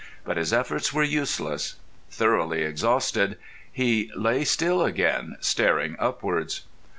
But 0.25 0.37
his 0.37 0.51
efforts 0.51 0.91
were 0.91 1.03
useless. 1.03 1.75
Thoroughly 2.09 2.63
exhausted 2.63 3.37
he 3.71 4.09
lay 4.15 4.43
still 4.43 4.81
again, 4.83 5.37
staring 5.41 5.95
upwards. 5.99 6.63